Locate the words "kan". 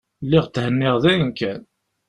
1.39-1.61